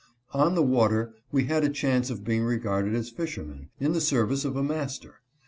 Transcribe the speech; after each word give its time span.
On 0.33 0.55
the 0.55 0.63
water 0.63 1.13
we 1.31 1.43
had 1.43 1.63
a 1.63 1.69
chance 1.69 2.09
of 2.09 2.23
being 2.23 2.41
regarded 2.43 2.95
as 2.95 3.11
fishermen, 3.11 3.69
in 3.79 3.93
the 3.93 4.01
service 4.01 4.43
of 4.45 4.55
a 4.55 4.63
master. 4.63 5.21